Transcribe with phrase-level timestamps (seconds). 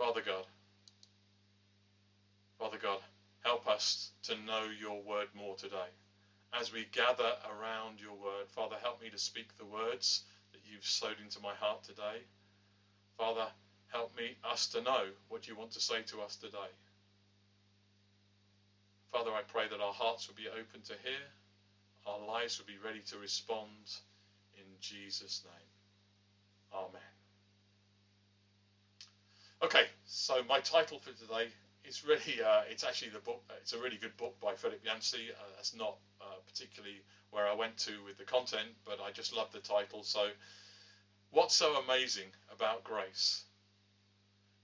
[0.00, 0.46] Father God,
[2.58, 3.00] Father God,
[3.44, 5.92] help us to know your word more today.
[6.58, 10.86] As we gather around your word, Father, help me to speak the words that you've
[10.86, 12.24] sowed into my heart today.
[13.18, 13.46] Father,
[13.92, 16.72] help me us to know what you want to say to us today.
[19.12, 21.26] Father, I pray that our hearts will be open to hear,
[22.06, 23.68] our lives will be ready to respond
[24.56, 26.72] in Jesus' name.
[26.72, 27.09] Amen.
[29.62, 31.48] Okay, so my title for today
[31.84, 35.28] is really, uh, it's actually the book, it's a really good book by Philip Yancey.
[35.38, 39.36] Uh, that's not uh, particularly where I went to with the content, but I just
[39.36, 40.02] love the title.
[40.02, 40.28] So,
[41.30, 43.44] what's so amazing about grace?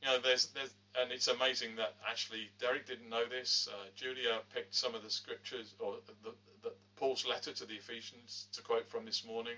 [0.01, 3.69] You know, there's, there's, and it's amazing that actually Derek didn't know this.
[3.71, 6.31] Uh, Julia picked some of the scriptures or the,
[6.63, 9.57] the, Paul's letter to the Ephesians to quote from this morning.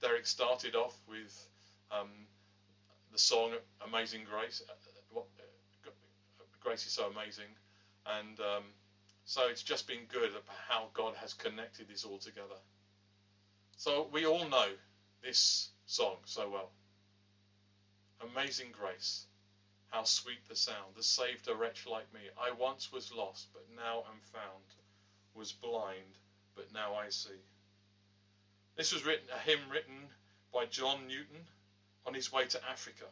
[0.00, 1.48] Derek started off with
[1.90, 2.28] um,
[3.12, 3.52] the song
[3.86, 5.22] "Amazing Grace." Uh, uh,
[6.60, 7.50] Grace is so amazing,
[8.06, 8.64] and um,
[9.24, 10.30] so it's just been good
[10.68, 12.58] how God has connected this all together.
[13.76, 14.68] So we all know
[15.22, 16.70] this song so well.
[18.32, 19.26] Amazing Grace.
[19.90, 22.20] How sweet the sound that saved a wretch like me.
[22.40, 24.64] I once was lost, but now am found.
[25.34, 26.18] Was blind,
[26.54, 27.38] but now I see.
[28.76, 30.08] This was written a hymn written
[30.52, 31.46] by John Newton
[32.06, 33.06] on his way to Africa.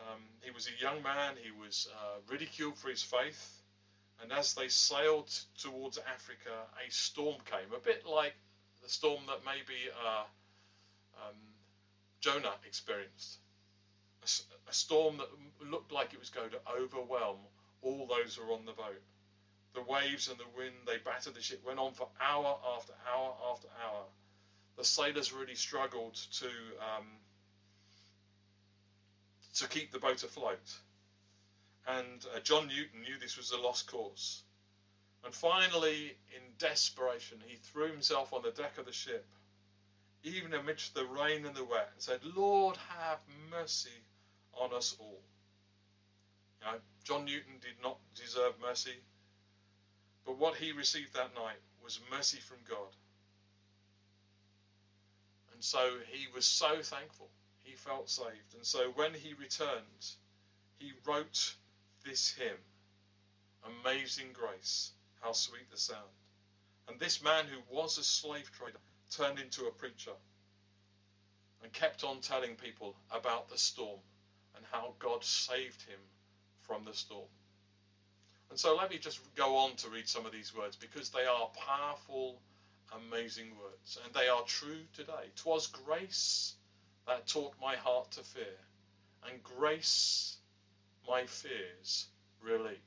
[0.00, 1.34] Um, he was a young man.
[1.42, 3.58] He was uh, ridiculed for his faith.
[4.22, 6.50] And as they sailed towards Africa,
[6.86, 8.34] a storm came, a bit like
[8.82, 10.24] the storm that maybe uh,
[11.26, 11.36] um,
[12.20, 13.38] Jonah experienced
[14.22, 15.28] a, a storm that
[15.70, 17.38] looked like it was going to overwhelm
[17.82, 19.00] all those who were on the boat.
[19.74, 23.34] The waves and the wind, they battered the ship, went on for hour after hour
[23.50, 24.04] after hour.
[24.76, 27.06] The sailors really struggled to um,
[29.54, 30.58] to keep the boat afloat.
[31.86, 34.42] And uh, John Newton knew this was a lost cause.
[35.24, 39.26] And finally, in desperation, he threw himself on the deck of the ship,
[40.24, 43.18] even amidst the rain and the wet, and said, Lord, have
[43.50, 43.90] mercy
[44.54, 45.20] on us all.
[46.60, 48.94] You know, John Newton did not deserve mercy,
[50.24, 52.94] but what he received that night was mercy from God.
[55.52, 55.78] And so
[56.10, 57.28] he was so thankful.
[57.62, 58.54] He felt saved.
[58.54, 60.06] And so when he returned,
[60.78, 61.54] he wrote
[62.04, 62.58] this hymn
[63.64, 64.90] Amazing Grace,
[65.20, 66.10] how sweet the sound.
[66.88, 68.78] And this man who was a slave trader
[69.10, 70.12] turned into a preacher
[71.62, 74.00] and kept on telling people about the storm
[74.56, 76.00] and how God saved him
[76.62, 77.28] from the storm.
[78.50, 81.24] And so let me just go on to read some of these words because they
[81.24, 82.40] are powerful,
[82.92, 85.30] amazing words, and they are true today.
[85.36, 86.54] Twas grace
[87.06, 88.58] that taught my heart to fear,
[89.28, 90.36] and grace
[91.08, 92.06] my fears
[92.42, 92.78] relieved.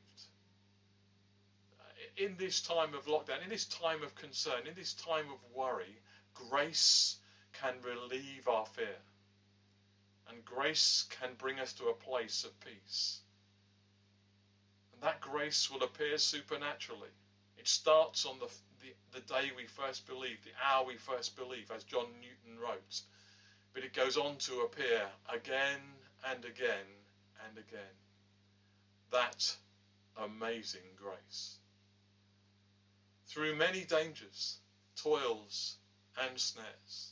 [2.17, 5.99] In this time of lockdown, in this time of concern, in this time of worry,
[6.33, 7.17] grace
[7.53, 8.95] can relieve our fear.
[10.29, 13.19] And grace can bring us to a place of peace.
[14.93, 17.09] And that grace will appear supernaturally.
[17.57, 18.47] It starts on the,
[18.81, 23.01] the, the day we first believe, the hour we first believe, as John Newton wrote.
[23.75, 25.81] But it goes on to appear again
[26.31, 26.87] and again
[27.45, 27.95] and again.
[29.11, 29.53] That
[30.17, 31.57] amazing grace.
[33.27, 34.59] Through many dangers,
[34.95, 35.75] toils,
[36.17, 37.11] and snares,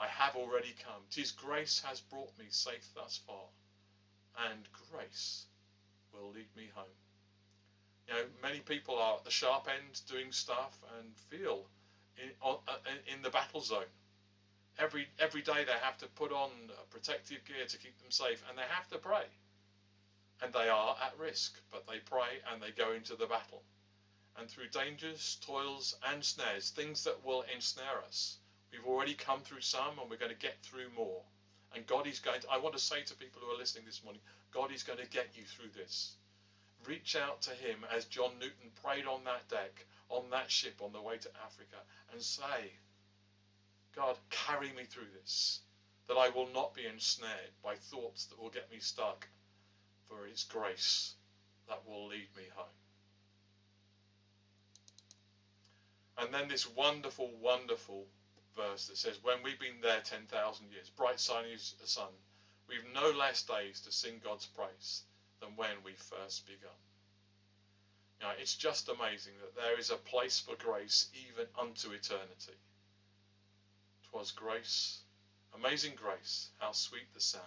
[0.00, 1.02] I have already come.
[1.10, 3.48] Tis grace has brought me safe thus far,
[4.48, 4.60] and
[4.92, 5.46] grace
[6.12, 6.84] will lead me home.
[8.06, 11.66] You know, many people are at the sharp end doing stuff and feel
[12.22, 12.56] in, uh,
[13.12, 13.82] in the battle zone.
[14.78, 16.50] Every every day they have to put on
[16.90, 19.24] protective gear to keep them safe, and they have to pray.
[20.42, 23.62] And they are at risk, but they pray and they go into the battle.
[24.36, 28.38] And through dangers, toils, and snares, things that will ensnare us,
[28.72, 31.22] We've already come through some and we're going to get through more.
[31.74, 34.02] And God is going to, I want to say to people who are listening this
[34.04, 34.20] morning,
[34.52, 36.12] God is going to get you through this.
[36.86, 40.92] Reach out to Him as John Newton prayed on that deck, on that ship on
[40.92, 41.76] the way to Africa,
[42.12, 42.72] and say,
[43.94, 45.60] God, carry me through this,
[46.08, 49.26] that I will not be ensnared by thoughts that will get me stuck,
[50.08, 51.14] for it's grace
[51.68, 52.66] that will lead me home.
[56.18, 58.06] And then this wonderful, wonderful
[58.56, 62.10] verse that says, When we've been there 10,000 years, bright shining as the sun,
[62.68, 65.02] we've no less days to sing God's praise
[65.40, 66.70] than when we first begun.
[68.20, 72.58] Now, it's just amazing that there is a place for grace even unto eternity.
[74.18, 74.98] Twas grace,
[75.54, 77.44] amazing grace, how sweet the sound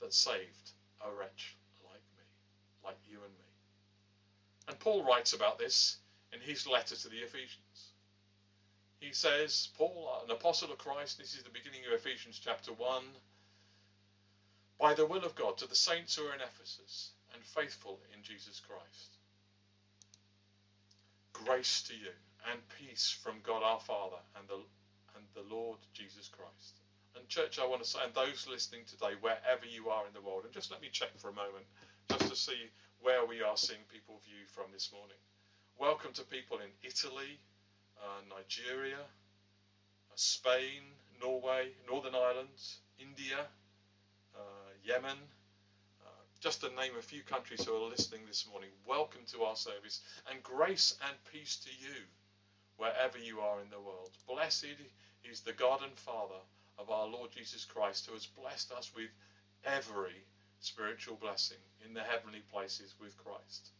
[0.00, 1.54] that saved a wretch
[1.84, 2.24] like me,
[2.82, 3.44] like you and me.
[4.66, 5.98] And Paul writes about this
[6.32, 7.92] in his letter to the Ephesians.
[8.98, 13.02] He says, Paul, an apostle of Christ, this is the beginning of Ephesians chapter 1,
[14.80, 18.20] by the will of God, to the saints who are in Ephesus and faithful in
[18.24, 19.18] Jesus Christ.
[21.32, 22.10] Grace to you
[22.50, 24.58] and peace from God our Father and the,
[25.34, 26.80] the Lord Jesus Christ.
[27.16, 30.20] And church, I want to say, and those listening today, wherever you are in the
[30.20, 31.66] world, and just let me check for a moment,
[32.08, 32.70] just to see
[33.00, 35.16] where we are seeing people view from this morning.
[35.78, 37.38] Welcome to people in Italy,
[38.00, 40.82] uh, Nigeria, uh, Spain,
[41.20, 42.48] Norway, Northern Ireland,
[42.98, 43.46] India,
[44.34, 44.38] uh,
[44.84, 45.18] Yemen,
[46.04, 46.08] uh,
[46.40, 48.70] just to name a few countries who are listening this morning.
[48.86, 51.94] Welcome to our service and grace and peace to you
[52.76, 54.10] wherever you are in the world.
[54.26, 54.76] Blessed
[55.30, 56.40] is the God and Father
[56.78, 59.10] of our Lord Jesus Christ, who has blessed us with
[59.64, 60.24] every
[60.60, 63.70] spiritual blessing in the heavenly places with Christ.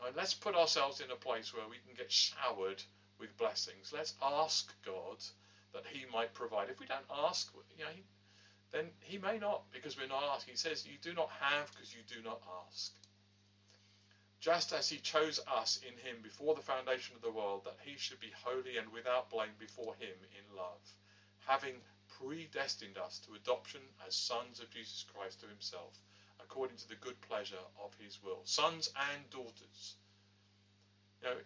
[0.00, 2.82] Now, let's put ourselves in a place where we can get showered
[3.18, 3.92] with blessings.
[3.92, 5.18] Let's ask God
[5.72, 6.68] that He might provide.
[6.70, 7.90] If we don't ask, you know,
[8.70, 10.52] then He may not, because we're not asking.
[10.52, 12.92] He says, "You do not have because you do not ask."
[14.40, 17.96] Just as He chose us in Him before the foundation of the world, that He
[17.96, 20.80] should be holy and without blame before Him in love
[21.48, 21.74] having
[22.20, 25.98] predestined us to adoption as sons of Jesus Christ to himself,
[26.40, 28.40] according to the good pleasure of his will.
[28.44, 29.94] Sons and daughters.
[31.22, 31.36] You know,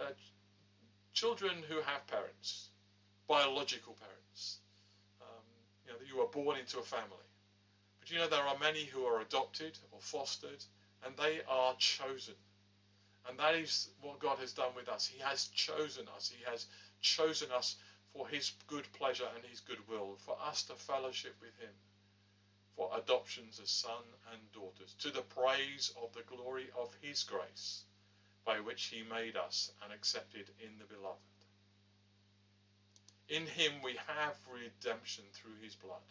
[0.00, 0.12] uh,
[1.12, 2.68] children who have parents,
[3.26, 4.58] biological parents,
[5.20, 5.44] um,
[5.86, 7.28] you know, you are born into a family.
[7.98, 10.64] But you know, there are many who are adopted or fostered,
[11.04, 12.34] and they are chosen.
[13.28, 15.06] And that is what God has done with us.
[15.06, 16.30] He has chosen us.
[16.34, 16.66] He has
[17.00, 17.76] chosen us
[18.12, 21.72] for his good pleasure and his good will, for us to fellowship with him,
[22.76, 24.02] for adoptions as son
[24.32, 27.82] and daughters, to the praise of the glory of his grace,
[28.44, 31.18] by which he made us and accepted in the beloved.
[33.28, 36.04] In him we have redemption through his blood,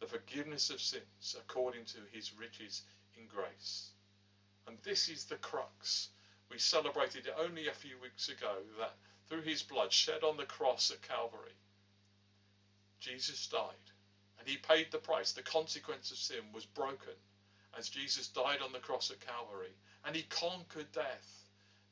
[0.00, 2.82] the forgiveness of sins according to his riches
[3.18, 3.91] in grace.
[4.66, 6.08] And this is the crux.
[6.50, 8.94] We celebrated it only a few weeks ago that
[9.28, 11.56] through his blood shed on the cross at Calvary,
[13.00, 13.90] Jesus died
[14.38, 15.32] and he paid the price.
[15.32, 17.14] The consequence of sin was broken
[17.78, 19.74] as Jesus died on the cross at Calvary
[20.04, 21.42] and he conquered death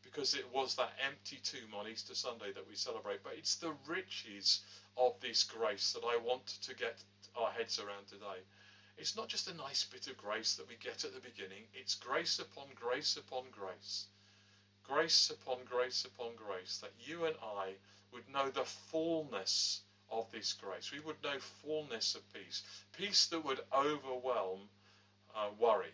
[0.03, 3.23] because it was that empty tomb on Easter Sunday that we celebrate.
[3.23, 4.61] But it's the riches
[4.97, 6.97] of this grace that I want to get
[7.37, 8.43] our heads around today.
[9.01, 11.95] It's not just a nice bit of grace that we get at the beginning, it's
[11.97, 14.07] grace upon grace upon grace
[14.91, 17.75] grace upon grace upon grace, that you and I
[18.13, 20.91] would know the fullness of this grace.
[20.91, 22.63] We would know fullness of peace,
[22.99, 24.59] peace that would overwhelm
[25.37, 25.93] uh, worry,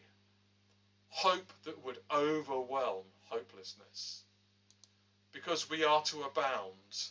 [1.10, 4.22] hope that would overwhelm hopelessness.
[5.32, 7.10] Because we are to abound,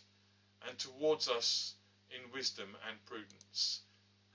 [0.68, 1.76] and towards us
[2.10, 3.82] in wisdom and prudence.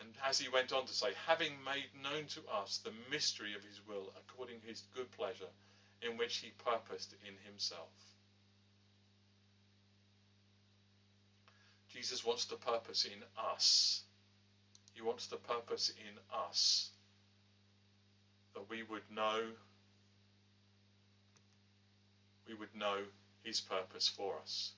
[0.00, 3.62] And as he went on to say, having made known to us the mystery of
[3.62, 5.52] his will according to his good pleasure,
[6.02, 7.88] in which he purposed in himself.
[11.92, 14.00] Jesus wants to purpose in us.
[14.94, 16.88] He wants to purpose in us
[18.54, 19.42] that we would know
[22.48, 22.98] we would know
[23.44, 24.72] his purpose for us.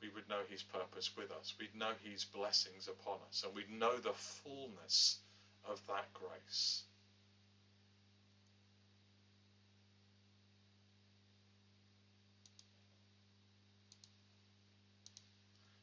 [0.00, 1.54] We would know his purpose with us.
[1.58, 5.18] We'd know his blessings upon us and we'd know the fullness
[5.64, 6.84] of that grace.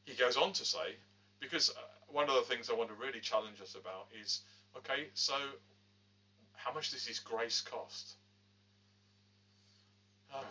[0.06, 0.96] he goes on to say,
[1.40, 1.72] because uh,
[2.08, 4.40] one of the things I want to really challenge us about is,
[4.76, 5.34] okay, so
[6.54, 8.14] how much does this grace cost?
[10.32, 10.42] Uh,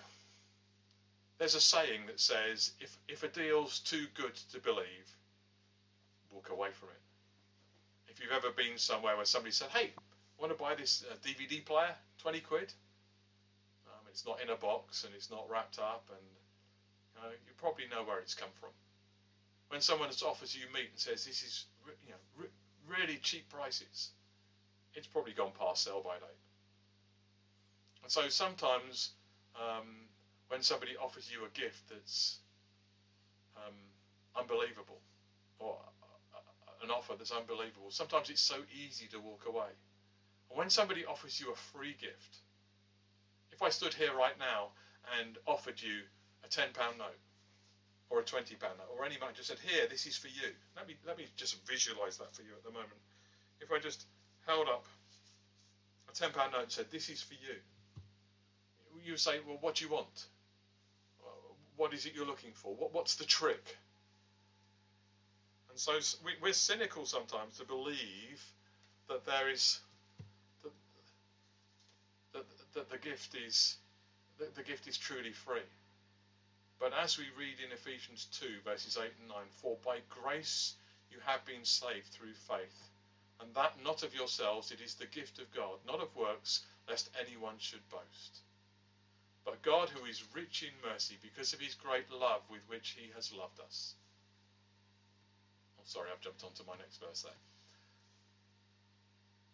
[1.37, 5.07] there's a saying that says, if, if a deal's too good to believe,
[6.31, 7.01] walk away from it.
[8.07, 9.91] If you've ever been somewhere where somebody said, hey,
[10.39, 12.73] want to buy this uh, DVD player, 20 quid?
[13.87, 18.03] Um, it's not in a box and it's not wrapped up and you probably know
[18.03, 18.69] where it's come from
[19.69, 21.65] when someone offers you meat and says this is
[22.05, 24.11] you know re- really cheap prices,
[24.93, 26.41] it's probably gone past sell by date.
[28.03, 29.11] And so sometimes
[29.55, 30.04] um,
[30.49, 32.39] when somebody offers you a gift that's
[33.57, 33.73] um,
[34.35, 34.99] unbelievable
[35.59, 35.77] or
[36.83, 39.71] an offer that's unbelievable, sometimes it's so easy to walk away.
[40.49, 42.37] And when somebody offers you a free gift,
[43.51, 44.69] if I stood here right now
[45.19, 46.01] and offered you
[46.43, 47.17] a £10 note,
[48.11, 50.53] or a 20 pound note or any money just said here this is for you
[50.77, 53.01] let me let me just visualize that for you at the moment
[53.59, 54.05] if I just
[54.45, 54.85] held up
[56.09, 57.57] a £10 note and said, This is for you,
[59.03, 60.25] you say, Well, what do you want?
[61.77, 62.73] What is it you're looking for?
[62.75, 63.77] What, what's the trick?
[65.69, 68.41] And so we, we're cynical sometimes to believe
[69.09, 69.79] that there is
[72.33, 73.75] that, that, the gift is
[74.39, 75.67] that the gift is truly free.
[76.79, 80.75] But as we read in Ephesians 2 verses 8 and 9, for by grace
[81.11, 82.89] you have been saved through faith,
[83.41, 87.09] and that not of yourselves, it is the gift of God, not of works, lest
[87.19, 88.39] anyone should boast.
[89.45, 93.11] But God, who is rich in mercy, because of his great love with which he
[93.15, 93.93] has loved us.
[95.77, 97.31] Oh, sorry, I've jumped on to my next verse there.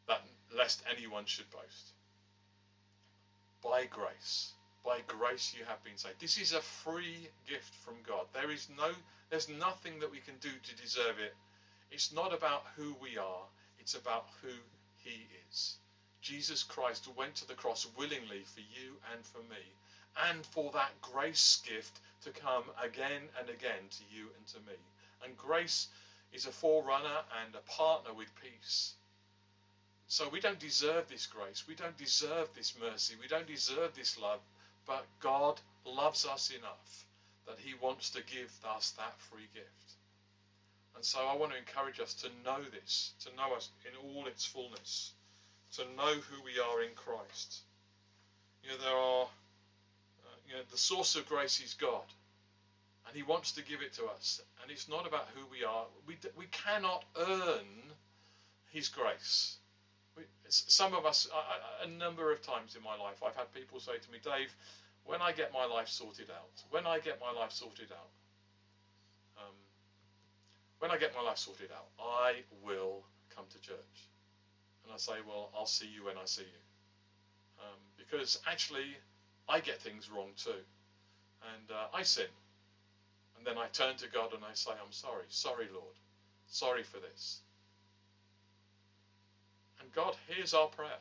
[0.07, 0.21] That
[0.55, 1.91] lest anyone should boast.
[3.61, 6.19] By grace, by grace you have been saved.
[6.19, 8.25] This is a free gift from God.
[8.33, 8.91] There is no,
[9.29, 11.35] there's nothing that we can do to deserve it.
[11.91, 13.45] It's not about who we are.
[13.79, 14.53] It's about who
[14.97, 15.75] He is.
[16.21, 19.63] Jesus Christ went to the cross willingly for you and for me,
[20.29, 24.77] and for that grace gift to come again and again to you and to me.
[25.23, 25.87] And grace
[26.33, 28.93] is a forerunner and a partner with peace.
[30.07, 31.63] So we don't deserve this grace.
[31.67, 33.15] We don't deserve this mercy.
[33.21, 34.41] We don't deserve this love.
[34.85, 37.05] But God loves us enough
[37.47, 39.93] that He wants to give us that free gift.
[40.95, 44.27] And so I want to encourage us to know this, to know us in all
[44.27, 45.13] its fullness,
[45.75, 47.61] to know who we are in Christ.
[48.63, 52.03] You know, there are, uh, you know, the source of grace is God.
[53.07, 54.41] And He wants to give it to us.
[54.61, 55.85] And it's not about who we are.
[56.07, 57.65] We, we cannot earn
[58.71, 59.57] His grace.
[60.15, 61.27] We, some of us,
[61.83, 64.53] a number of times in my life, I've had people say to me, Dave,
[65.05, 68.09] when I get my life sorted out, when I get my life sorted out,
[70.81, 73.03] when I get my life sorted out, I will
[73.35, 74.10] come to church.
[74.83, 76.61] And I say, well, I'll see you when I see you.
[77.59, 78.97] Um, because actually,
[79.47, 80.63] I get things wrong too.
[81.53, 82.25] And uh, I sin.
[83.37, 85.25] And then I turn to God and I say, I'm sorry.
[85.29, 85.95] Sorry, Lord.
[86.47, 87.39] Sorry for this.
[89.79, 90.99] And God hears our prayer.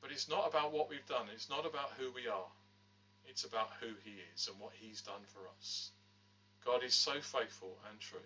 [0.00, 1.26] But it's not about what we've done.
[1.32, 2.48] It's not about who we are.
[3.28, 5.90] It's about who He is and what He's done for us.
[6.64, 8.18] God is so faithful and true.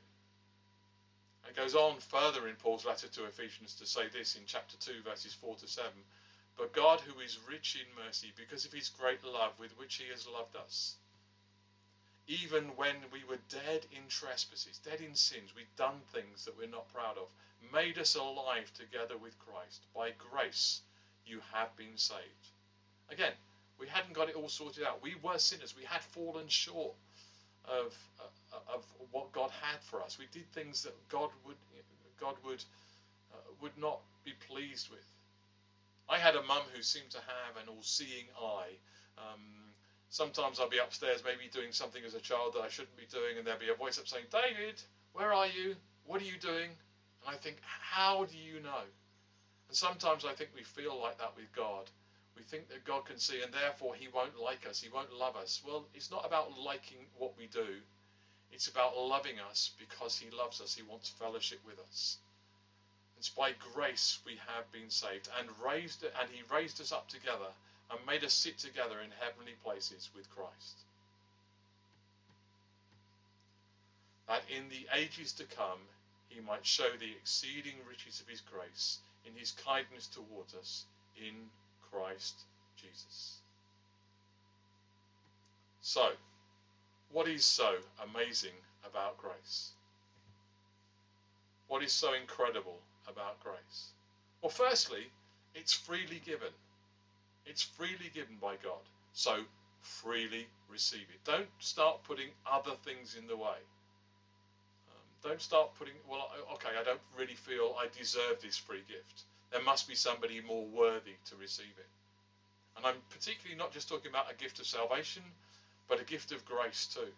[1.48, 5.02] It goes on further in Paul's letter to Ephesians to say this in chapter 2,
[5.02, 5.90] verses 4 to 7.
[6.56, 10.08] But God, who is rich in mercy, because of his great love with which he
[10.10, 10.96] has loved us,
[12.26, 16.66] even when we were dead in trespasses, dead in sins, we'd done things that we're
[16.66, 17.28] not proud of,
[17.72, 19.82] made us alive together with Christ.
[19.94, 20.80] By grace,
[21.26, 22.48] you have been saved.
[23.10, 23.32] Again,
[23.78, 25.02] we hadn't got it all sorted out.
[25.02, 25.74] We were sinners.
[25.76, 26.94] We had fallen short
[27.66, 30.18] of, uh, of what God had for us.
[30.18, 31.56] We did things that God would
[32.21, 32.62] God would
[33.33, 35.04] uh, would not be pleased with.
[36.09, 38.76] I had a mum who seemed to have an all-seeing eye.
[39.18, 39.40] Um,
[40.11, 43.38] sometimes I'll be upstairs, maybe doing something as a child that I shouldn't be doing,
[43.38, 44.80] and there'll be a voice up saying, "David,
[45.12, 45.76] where are you?
[46.04, 46.71] What are you doing?"
[47.21, 48.83] And I think, "How do you know?"
[49.68, 51.90] And sometimes I think we feel like that with God.
[52.37, 55.37] We think that God can see and therefore he won't like us, he won't love
[55.37, 55.62] us.
[55.67, 57.81] Well, it's not about liking what we do.
[58.53, 60.75] It's about loving us because he loves us.
[60.75, 62.19] He wants fellowship with us.
[63.19, 67.50] It's by grace we have been saved and raised and he raised us up together
[67.91, 70.76] and made us sit together in heavenly places with Christ.
[74.29, 75.79] That in the ages to come
[76.29, 80.85] he might show the exceeding riches of his grace in his kindness towards us
[81.17, 81.35] in
[81.94, 82.34] Christ
[82.76, 83.38] Jesus.
[85.80, 86.08] So,
[87.12, 89.70] what is so amazing about grace?
[91.68, 93.92] What is so incredible about grace?
[94.42, 95.06] Well, firstly,
[95.54, 96.52] it's freely given.
[97.46, 98.82] It's freely given by God.
[99.12, 99.44] So,
[99.80, 101.24] freely receive it.
[101.24, 103.60] Don't start putting other things in the way.
[104.88, 109.24] Um, don't start putting, well, okay, I don't really feel I deserve this free gift
[109.54, 111.87] there must be somebody more worthy to receive it.
[112.76, 115.23] And I'm particularly not just talking about a gift of salvation,
[115.88, 117.12] but a gift of grace too.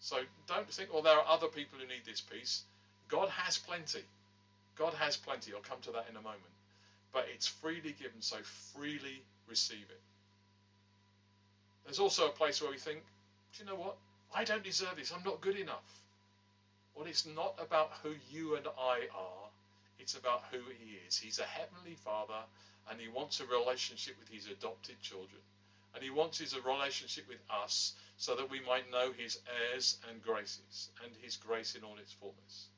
[0.00, 0.16] So
[0.48, 2.62] don't think, well, there are other people who need this peace.
[3.08, 4.00] God has plenty.
[4.74, 5.52] God has plenty.
[5.52, 6.40] I'll come to that in a moment.
[7.12, 8.36] But it's freely given, so
[8.74, 10.00] freely receive it.
[11.84, 13.00] There's also a place where we think,
[13.52, 13.96] do you know what?
[14.34, 15.12] I don't deserve this.
[15.14, 16.02] I'm not good enough.
[16.94, 19.43] Well, it's not about who you and I are.
[19.98, 21.16] It's about who he is.
[21.16, 22.42] He's a heavenly father
[22.90, 25.40] and he wants a relationship with his adopted children.
[25.94, 29.38] And he wants his relationship with us so that we might know his
[29.72, 32.68] heirs and graces and his grace in all its fullness.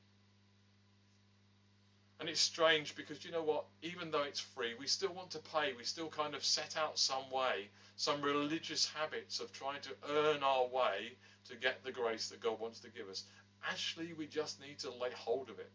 [2.19, 3.65] And it's strange because you know what?
[3.81, 5.73] Even though it's free, we still want to pay.
[5.77, 10.43] We still kind of set out some way, some religious habits of trying to earn
[10.43, 11.13] our way
[11.49, 13.23] to get the grace that God wants to give us.
[13.69, 15.71] Actually, we just need to lay hold of it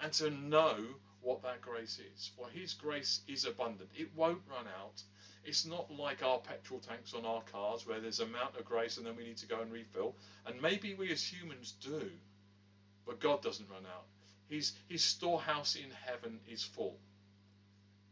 [0.00, 0.76] and to know
[1.22, 2.30] what that grace is.
[2.36, 5.02] For His grace is abundant, it won't run out.
[5.44, 8.96] It's not like our petrol tanks on our cars where there's a amount of grace
[8.96, 10.16] and then we need to go and refill.
[10.44, 12.10] And maybe we as humans do,
[13.06, 14.06] but God doesn't run out.
[14.48, 16.98] His, his storehouse in heaven is full.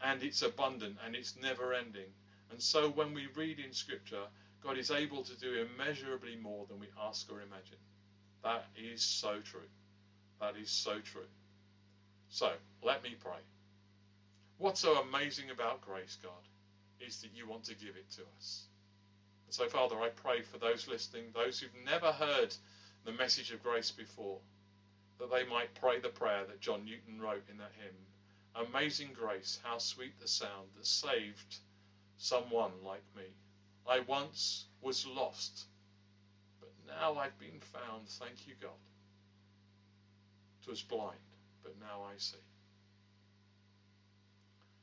[0.00, 2.10] And it's abundant and it's never ending.
[2.50, 4.26] And so when we read in Scripture,
[4.62, 7.78] God is able to do immeasurably more than we ask or imagine.
[8.44, 9.68] That is so true.
[10.40, 11.26] That is so true.
[12.34, 12.50] So
[12.82, 13.38] let me pray.
[14.58, 16.32] What's so amazing about grace, God,
[16.98, 18.64] is that you want to give it to us.
[19.46, 22.52] And so, Father, I pray for those listening, those who've never heard
[23.04, 24.38] the message of grace before
[25.20, 29.60] that they might pray the prayer that John Newton wrote in that hymn Amazing grace,
[29.62, 31.58] how sweet the sound that saved
[32.16, 33.30] someone like me.
[33.88, 35.66] I once was lost,
[36.58, 38.08] but now I've been found.
[38.08, 38.70] Thank you, God.
[40.66, 41.18] Was blind,
[41.64, 42.36] but now I see.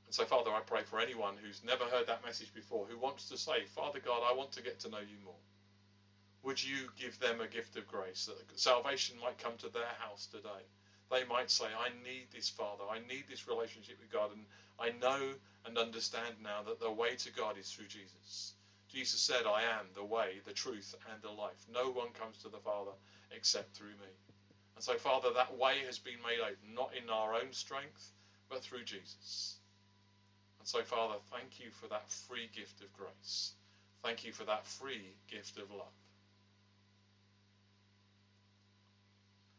[0.07, 3.29] And so, Father, I pray for anyone who's never heard that message before, who wants
[3.29, 5.39] to say, Father God, I want to get to know you more
[6.43, 10.25] would you give them a gift of grace that salvation might come to their house
[10.25, 10.65] today?
[11.11, 12.83] They might say, I need this, Father.
[12.89, 14.31] I need this relationship with God.
[14.31, 14.45] And
[14.79, 15.33] I know
[15.65, 18.53] and understand now that the way to God is through Jesus.
[18.89, 21.65] Jesus said, I am the way, the truth, and the life.
[21.71, 22.91] No one comes to the Father
[23.31, 24.30] except through me.
[24.81, 28.13] And so, Father, that way has been made open, not in our own strength,
[28.50, 29.57] but through Jesus.
[30.57, 33.51] And so, Father, thank you for that free gift of grace.
[34.03, 35.93] Thank you for that free gift of love.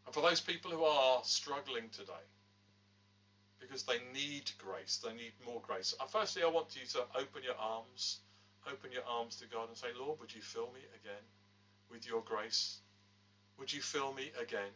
[0.07, 2.27] And for those people who are struggling today,
[3.61, 5.95] because they need grace, they need more grace.
[6.01, 8.19] Uh, firstly, I want you to open your arms,
[8.67, 11.23] open your arms to God and say, Lord, would you fill me again
[11.93, 12.79] with your grace?
[13.61, 14.73] Would you fill me again?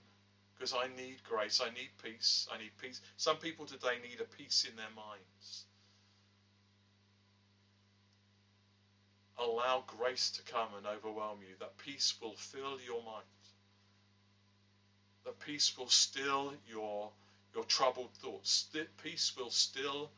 [0.57, 3.01] Because I need grace, I need peace, I need peace.
[3.16, 5.64] Some people today need a peace in their minds.
[9.38, 11.55] Allow grace to come and overwhelm you.
[11.61, 13.27] That peace will fill your mind
[15.27, 17.11] that peace will still your
[17.53, 18.66] your troubled thoughts.
[19.03, 20.11] Peace will still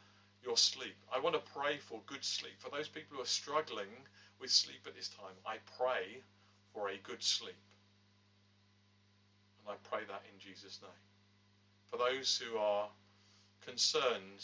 [0.45, 0.95] your sleep.
[1.15, 2.55] I want to pray for good sleep.
[2.59, 3.95] For those people who are struggling
[4.41, 6.23] with sleep at this time, I pray
[6.75, 7.55] for a good sleep.
[9.69, 11.05] And I pray that in Jesus' name.
[11.91, 12.89] For those who are
[13.61, 14.41] concerned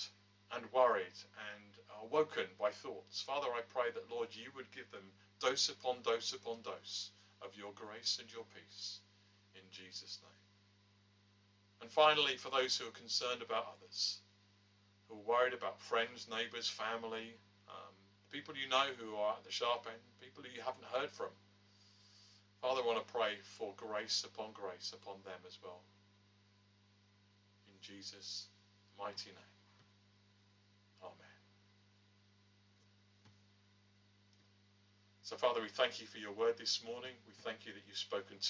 [0.53, 1.17] and worried
[1.53, 5.05] and are woken by thoughts, Father, I pray that, Lord, you would give them
[5.41, 7.11] dose upon dose upon dose
[7.41, 9.01] of your grace and your peace
[9.55, 10.45] in Jesus' name.
[11.81, 14.19] And finally, for those who are concerned about others,
[15.09, 17.33] who are worried about friends, neighbours, family,
[17.69, 17.95] um,
[18.31, 21.33] people you know who are at the sharp end, people who you haven't heard from,
[22.65, 25.83] Father, I want to pray for grace upon grace upon them as well.
[27.69, 28.47] In Jesus'
[28.99, 29.55] mighty name.
[31.03, 31.37] Amen.
[35.23, 37.13] So, Father, we thank you for your word this morning.
[37.27, 38.43] We thank you that you've spoken to